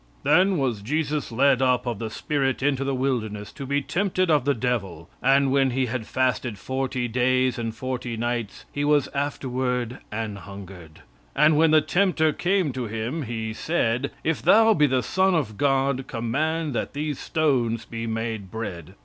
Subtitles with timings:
[0.23, 4.45] "Then was Jesus led up of the Spirit into the wilderness to be tempted of
[4.45, 5.11] the devil.
[5.21, 11.03] "And when he had fasted forty days and forty nights, he was afterward an hungered.
[11.35, 15.55] "And when the tempter came to him, he said, If thou be the Son of
[15.55, 18.95] God, command that these stones be made bread.